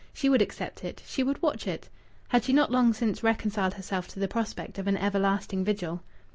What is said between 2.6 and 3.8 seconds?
long since reconciled